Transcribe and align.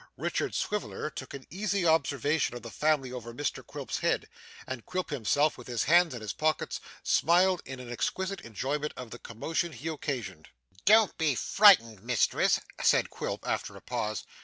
Richard 0.17 0.55
Swiveller 0.55 1.11
took 1.11 1.35
an 1.35 1.45
easy 1.51 1.85
observation 1.85 2.55
of 2.55 2.63
the 2.63 2.71
family 2.71 3.11
over 3.11 3.35
Mr 3.35 3.63
Quilp's 3.63 3.99
head, 3.99 4.27
and 4.65 4.83
Quilp 4.83 5.11
himself, 5.11 5.59
with 5.59 5.67
his 5.67 5.83
hands 5.83 6.15
in 6.15 6.21
his 6.21 6.33
pockets, 6.33 6.79
smiled 7.03 7.61
in 7.65 7.79
an 7.79 7.91
exquisite 7.91 8.41
enjoyment 8.41 8.93
of 8.97 9.11
the 9.11 9.19
commotion 9.19 9.71
he 9.73 9.89
occasioned. 9.89 10.49
'Don't 10.85 11.15
be 11.19 11.35
frightened, 11.35 12.01
mistress,' 12.01 12.59
said 12.81 13.11
Quilp, 13.11 13.47
after 13.47 13.75
a 13.77 13.79
pause. 13.81 14.23